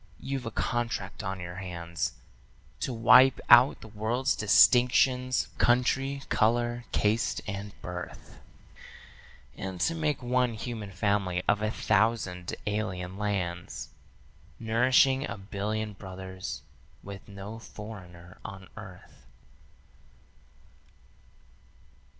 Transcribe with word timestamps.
You've 0.19 0.47
a 0.47 0.49
contract 0.49 1.21
on 1.21 1.39
your 1.39 1.57
hands 1.57 2.13
To 2.79 2.91
wipe 2.91 3.39
out 3.51 3.81
the 3.81 3.87
world's 3.87 4.35
distinctions, 4.35 5.49
country, 5.59 6.23
color, 6.27 6.85
caste, 6.91 7.39
and 7.45 7.79
birth, 7.83 8.39
And 9.55 9.79
to 9.81 9.93
make 9.93 10.23
one 10.23 10.55
human 10.55 10.89
family 10.89 11.43
of 11.47 11.61
a 11.61 11.69
thousand 11.69 12.55
alien 12.65 13.19
lands, 13.19 13.89
Nourishing 14.59 15.29
a 15.29 15.37
billion 15.37 15.93
brothers 15.93 16.63
with 17.03 17.27
no 17.27 17.59
foreigner 17.59 18.39
on 18.43 18.69
earth. 18.75 19.27